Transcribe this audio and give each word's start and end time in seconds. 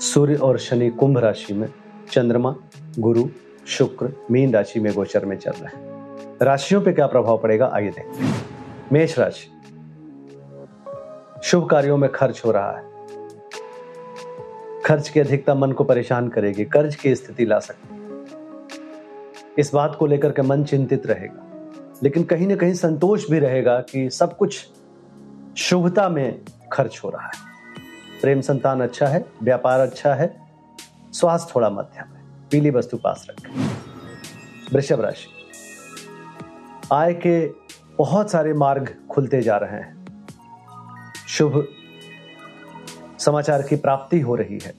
सूर्य 0.00 0.34
और 0.34 0.58
शनि 0.58 0.90
कुंभ 0.90 1.18
राशि 1.18 1.54
में 1.54 1.68
चंद्रमा, 2.10 2.56
गुरु, 2.98 3.28
शुक्र, 3.66 4.12
मीन 4.30 4.54
राशि 4.54 4.80
में 4.80 4.92
गोचर 4.92 5.24
में 5.24 5.36
चल 5.36 5.50
रहे 5.50 5.76
हैं। 5.76 5.88
राशियों 6.42 6.82
पे 6.82 6.92
क्या 6.92 7.06
प्रभाव 7.06 7.38
पड़ेगा, 7.38 7.70
आइए 7.74 7.90
देखते 7.90 8.24
हैं। 8.24 8.46
मेष 8.92 9.18
राशि। 9.18 9.50
शुभ 11.42 11.70
कार्यों 11.70 11.96
में 11.96 12.12
खर्च 12.12 12.42
हो 12.46 12.50
रहा 12.50 12.78
है। 12.78 12.84
खर्च 14.84 15.08
की 15.08 15.20
अधिकता 15.20 15.54
मन 15.54 15.72
को 15.72 15.84
परेशान 15.84 16.28
करेगी, 16.28 16.64
कर्ज 16.64 16.94
की 16.94 17.14
स्थिति 17.14 17.46
ला 17.46 17.58
सकती 17.58 17.98
इस 19.58 19.74
बात 19.74 19.96
को 19.98 20.06
लेकर 20.06 20.32
के 20.32 20.42
मन 20.42 20.64
चिंतित 20.64 21.06
रहेगा। 21.06 21.44
लेकिन 22.02 22.24
कहीं 22.24 22.46
ना 22.46 22.56
कहीं 22.56 22.74
संतोष 22.74 23.30
भी 23.30 23.38
रहेगा 23.38 23.80
कि 23.80 24.10
सब 24.10 24.36
कुछ 24.36 24.68
शुभता 25.56 26.08
में 26.08 26.40
खर्च 26.72 27.00
हो 27.04 27.10
रहा 27.10 27.26
है। 27.26 27.47
प्रेम 28.20 28.40
संतान 28.40 28.80
अच्छा 28.80 29.06
है, 29.06 29.24
व्यापार 29.42 29.80
अच्छा 29.80 30.14
है, 30.14 30.52
स्वास्थ्य 31.12 31.52
थोड़ा 31.56 31.70
मध्यम 31.70 32.04
है, 32.04 32.48
पीली 32.50 32.70
वस्तु 32.70 32.96
पास 32.96 33.26
रखें। 33.30 33.70
वृषभ 34.72 35.00
राशि। 35.00 35.26
आय 36.92 37.14
के 37.14 37.52
बहुत 37.98 38.30
सारे 38.30 38.52
मार्ग 38.52 38.96
खुलते 39.10 39.42
जा 39.42 39.56
रहे 39.56 39.70
हैं। 39.70 40.06
शुभ 41.28 41.68
समाचार 43.18 43.62
की 43.62 43.76
प्राप्ति 43.76 44.20
हो 44.20 44.34
रही 44.34 44.58
है। 44.58 44.74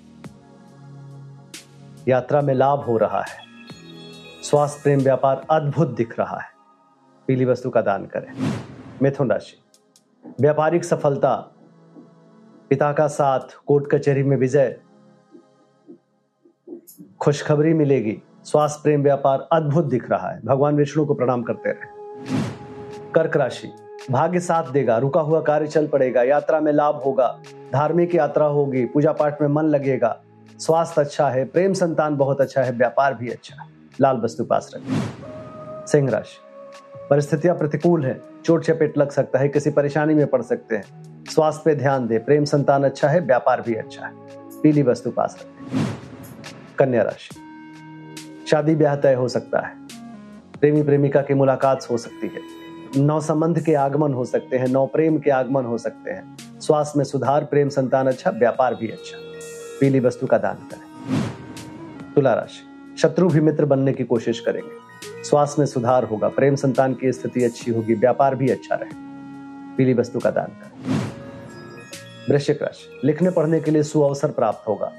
यात्रा 2.08 2.42
में 2.42 2.54
लाभ 2.54 2.80
हो 2.80 2.98
रहा 2.98 3.22
है। 3.22 3.40
स्वास्थ्य, 4.44 4.80
प्रेम, 4.84 5.00
व्यापार 5.00 5.46
अद्भुत 5.50 5.88
दिख 5.88 6.20
रहा 6.20 6.38
है। 6.38 6.50
पीली 7.28 7.46
वस्तु 7.46 7.70
का 7.70 7.82
दान 7.82 8.06
करें। 8.06 8.60
मिथुन 9.02 9.32
राशि। 9.32 9.64
व्यापारिक 10.42 10.84
सफलता 10.84 11.56
पिता 12.70 12.92
का 12.94 13.08
साथ 13.08 13.40
कोर्ट 13.68 13.92
कचहरी 13.92 14.24
में 14.24 14.38
विजय। 14.38 14.78
खुशखबरी 17.20 17.74
मिलेगी। 17.74 18.22
स्वास्थ्य 18.44 18.80
प्रेम 18.84 19.04
व्यापार 19.04 19.48
अद्भुत 19.52 19.86
दिख 19.86 20.10
रहा 20.10 20.30
है। 20.32 20.42
भगवान 20.46 20.76
विष्णु 20.76 21.06
को 21.06 21.14
प्रणाम 21.14 21.44
करते 21.44 21.70
रहे। 21.70 23.12
कर्क 23.12 23.38
राशि, 23.38 23.72
भाग्य 24.12 24.40
साथ 24.40 24.72
देगा, 24.72 24.98
रुका 24.98 25.22
हुआ 25.22 25.42
कार्य 25.42 25.68
चल 25.68 25.88
पड़ेगा, 25.88 26.24
यात्रा 26.24 26.60
में 26.60 26.72
लाभ 26.72 26.96
होगा, 26.96 27.40
धार्मिक 27.74 28.16
यात्रा 28.16 28.46
होगी 28.46 28.86
पूजा 28.86 29.12
पाठ 29.12 29.42
में 29.42 29.48
मन 29.48 29.64
लगेगा, 29.64 30.22
स्वास्थ्य 30.60 31.02
अच्छा 31.02 31.30
है, 31.30 31.46
प्रेम 31.46 31.74
संतान 31.74 32.18
बहुत 32.18 32.42
अच्छा 32.42 32.62
है, 32.62 32.72
व्यापार 32.72 33.14
भी 33.14 33.30
अच्छा 33.30 33.62
है। 33.64 33.70
लाल 34.02 34.18
वस्तु 34.18 34.46
पास 34.46 34.72
रखें। 34.76 35.86
सिंह 35.86 36.10
राशि, 36.10 36.38
परिस्थितियाँ 37.10 37.58
प्रतिकूल 37.58 38.06
है 38.06 38.22
चोट 38.46 38.64
चपेट 38.64 38.98
लग 38.98 39.10
सकता 39.10 39.40
है, 39.40 39.50
किसी 39.50 39.72
परेशानी 39.72 40.14
में 40.14 40.28
पड़ 40.28 40.42
सकते 40.42 40.76
हैं। 40.76 41.19
स्वास्थ्य 41.30 41.62
पे 41.66 41.76
ध्यान 41.76 42.08
दे, 42.08 42.18
प्रेम 42.18 42.46
संतान 42.46 42.84
अच्छा 42.84 43.08
है, 43.08 43.20
व्यापार 43.20 43.62
भी 43.62 43.76
अच्छा 43.76 44.06
है। 44.06 44.14
पीली 44.64 44.84
वस्तु 44.84 45.12
पास 45.12 45.38
रखें 45.42 45.86
कन्या 46.80 47.04
राशि। 47.04 47.36
शादी 48.48 48.76
ब्याह 48.76 48.96
तय 48.96 49.14
हो 49.14 49.28
सकता 49.28 49.60
है। 49.60 49.76
प्रेमी 50.62 50.84
प्रेमिका 50.84 51.22
की 51.22 51.34
मुलाकात 51.34 51.88
हो 51.92 51.98
सकती 51.98 52.28
है। 52.28 52.70
नौ 53.04 53.20
संबंध 53.20 53.62
के 53.62 53.74
आगमन 53.74 54.14
हो 54.14 54.26
सकते 54.26 54.58
हैं, 54.58 54.68
नौ 54.68 54.86
प्रेम 54.86 55.20
के 55.20 55.32
आगमन 55.32 55.66
हो 55.66 55.78
सकते 55.78 56.12
हैं। 56.12 56.38
स्वास्थ्य 56.60 56.94
में 56.98 57.06
सुधार, 57.06 57.46
प्रेम 57.46 57.70
संतान 57.70 58.08
अच्छा 58.08 58.32
व्यापार 58.32 58.76
भी 58.76 58.88
अच्छा। 58.88 59.18
पीली 59.80 60.00
वस्तु 60.00 60.28
का 60.28 60.38
दान 60.38 60.56
करें। 60.56 61.22
तुला 62.16 62.34
राशि। 62.34 62.96
शत्रु 62.98 63.30
भी 63.30 63.40
मित्र 63.40 63.66
बनने 63.66 63.94
की 63.94 64.04
कोशिश 64.04 64.40
करेंगे। 64.40 64.72
स्वास्थ्य 65.24 65.56
में 65.60 65.66
सुधार 65.66 66.04
होगा, 66.04 66.30
प्रेम 66.30 66.56
संतान 66.56 66.94
की 66.94 67.12
स्थिति 67.12 67.44
अच्छी 67.44 67.72
होगी, 67.72 67.94
व्यापार 67.94 68.36
भी 68.36 68.50
अच्छा 68.50 68.76
रहे। 68.76 69.10
पीली 69.78 69.94
वस्तु 69.94 70.20
का 70.20 70.32
दान 70.32 70.46
करें। 70.46 71.09
वृश्चिक 72.30 72.64
राशि 72.64 73.08
लिखने 73.08 73.30
पढ़ने 73.30 73.60
के 73.60 73.72
लिए 73.72 73.84
सुअवसर 73.84 74.32
प्राप्त 74.32 74.68
होगा। 74.68 74.92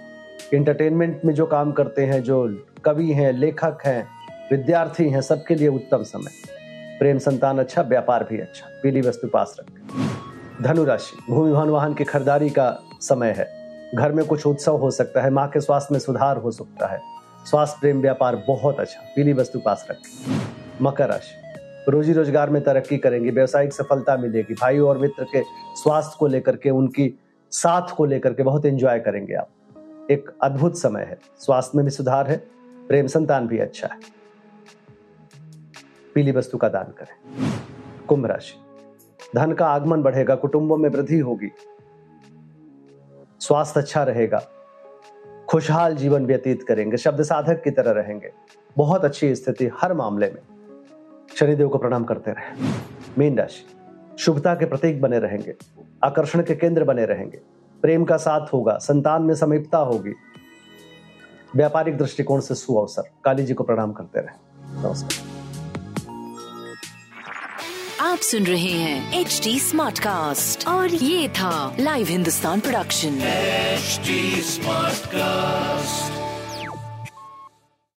इंटरटेनमेंट 0.55 1.21
में 1.25 1.35
जो 1.35 1.47
काम 1.47 1.73
करते 1.73 2.05
हैं, 2.05 2.23
जो 2.23 2.67
कवि 2.85 3.13
हैं, 3.13 3.33
लेखक 3.33 3.79
हैं, 3.87 4.09
विद्यार्थी 4.51 5.11
हैं, 5.11 5.21
सबके 5.21 5.55
लिए 5.55 5.69
उत्तम 5.69 6.03
समय। 6.03 6.31
प्रेम 6.99 7.19
संतान 7.19 7.59
अच्छा 7.59 7.83
व्यापार 7.83 8.25
भी 8.25 8.41
अच्छा। 8.41 8.81
पीली 8.83 9.01
वस्तु 9.01 9.29
पास 9.29 9.57
रखें। 9.61 10.09
धनुराशि 10.63 11.33
भूमि 11.33 11.53
भवन 11.53 11.69
वाहन 11.69 11.95
की 11.95 12.05
खरीदारी 12.05 12.51
का 12.51 12.79
समय 13.01 13.31
है। 13.31 13.49
घर 13.95 14.13
में 14.13 14.25
कुछ 14.25 14.47
उत्सव 14.47 14.77
हो 14.77 14.91
सकता 14.91 15.23
है, 15.23 15.31
माँ 15.31 15.49
के 15.49 15.61
स्वास्थ्य 15.61 15.89
में 15.93 16.01
सुधार 16.01 16.37
हो 16.37 16.51
सकता 16.51 16.87
है। 16.87 17.01
स्वास्थ्य 17.45 17.79
प्रेम 17.81 18.01
व्यापार 18.01 18.45
बहुत 18.47 18.81
अच्छा। 18.81 19.13
पीली 19.17 19.33
वस्तु 19.33 19.59
पास 19.59 19.87
रखें। 19.91 20.41
मकर 20.83 21.09
राशि 21.09 21.50
रोजी 21.89 22.13
रोज़गार 22.13 22.51
में 22.51 22.63
तरक्की 22.65 22.99
करेंगे, 22.99 23.31
व्यवसायिक 23.31 23.73
सफलता 23.73 24.17
मिलेगी। 24.17 24.55
भाई 24.55 24.79
और 24.79 24.99
मित्र 24.99 25.25
के 25.25 25.43
स्वास्थ्य 25.75 26.17
को 26.19 26.27
लेकर 26.27 26.57
के, 26.57 26.71
उनकी 26.71 27.15
साथ 27.51 27.95
को 27.97 28.05
लेकर 28.05 28.33
के 28.33 28.43
बहुत 28.43 28.67
एंजॉय 28.67 28.99
करेंगे 28.99 29.35
आप। 29.35 29.49
एक 30.11 30.31
अद्भुत 30.43 30.79
समय 30.79 31.03
है। 31.03 31.19
स्वास्थ्य 31.39 31.73
में 31.75 31.85
भी 31.85 31.91
सुधार 31.91 32.31
है, 32.31 32.37
प्रेम 32.89 33.07
संतान 33.07 33.47
भी 33.47 33.59
अच्छा 33.59 33.89
है। 33.93 34.01
पीली 36.15 36.33
वस्तु 36.33 36.59
का 36.59 36.69
दान 36.69 36.85
करें। 36.85 37.41
कुंभ 38.07 38.27
राशि। 38.27 38.55
धन 39.37 39.53
का 39.53 39.67
आगमन 39.67 40.03
बढ़ेगा, 40.03 40.35
कुटुंबों 40.35 40.77
में 40.77 40.89
वृद्धि 40.91 41.19
होगी। 41.19 41.51
स्वास्थ्य 43.41 43.81
अच्छा 43.81 44.03
रहेगा। 44.03 44.43
खुशहाल 45.49 45.97
जीवन 45.97 46.27
व्यतीत 46.27 46.63
करेंगे, 46.63 46.97
शब्द 46.97 47.23
साधक 47.23 47.63
की 47.63 47.71
तरह 47.71 47.91
रहेंगे। 47.91 48.33
बहुत 48.77 49.05
अच्छी 49.05 49.35
स्थिति 49.35 49.71
हर 49.81 49.95
मामले 49.95 50.27
में। 50.27 50.50
शनिदेव 51.39 51.69
को 51.69 51.79
प्रणाम 51.79 52.05
करते 52.05 52.31
रहे। 52.31 52.69
मीन 53.19 53.39
राशि 53.39 53.67
शुभता 54.19 54.55
के 54.55 54.67
प्रतीक 54.67 55.01
बने 55.01 55.19
रहेंगे 55.19 55.55
आकर्षण 56.05 56.43
के 56.43 56.55
केंद्र 56.55 56.85
बने 56.85 57.05
रहेंगे 57.07 57.39
प्रेम 57.83 58.05
का 58.05 58.17
साथ 58.17 58.47
होगा 58.53 58.79
संतान 58.79 59.23
में 59.23 59.35
समीपता 59.35 59.79
होगी। 59.79 60.13
व्यापारिक 61.57 61.97
दृष्टिकोण 61.99 62.41
से 62.41 62.55
सुअवसर 62.55 63.03
काली 63.25 63.43
जी 63.43 63.55
को 63.55 63.65
प्रणाम 63.65 63.93
करते 63.93 64.21
रहे। 64.21 64.83
नमस्कार। 64.83 65.29
आप 68.01 68.19
सुन 68.19 68.45
रहे 68.45 68.73
हैं 68.73 69.21
एच 69.21 69.41
डी 69.45 69.59
स्मार्ट 69.61 69.99
कास्ट 69.99 70.69
और 70.69 70.89
ये 70.89 71.29
था 71.29 71.77
live 71.81 72.07
Hindustan 72.07 72.61
production 72.61 73.19
HD 73.79 74.17
Smartcast. 74.51 76.30